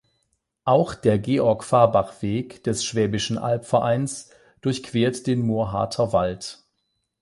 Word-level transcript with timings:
Auch 0.63 0.95
der 0.95 1.19
Georg-Fahrbach-Weg 1.19 2.63
des 2.63 2.83
Schwäbischen 2.83 3.37
Albvereins 3.37 4.31
durchquert 4.61 5.27
den 5.27 5.43
Murrhardter 5.45 6.11
Wald. 6.11 6.63